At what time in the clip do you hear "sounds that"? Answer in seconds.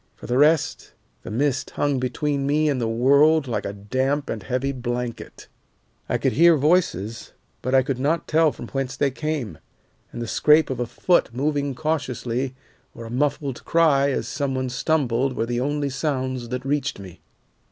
15.91-16.65